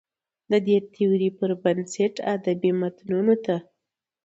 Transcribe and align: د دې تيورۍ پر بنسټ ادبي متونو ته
د 0.51 0.53
دې 0.67 0.77
تيورۍ 0.93 1.29
پر 1.37 1.51
بنسټ 1.63 2.13
ادبي 2.33 2.71
متونو 2.79 3.35
ته 3.45 3.55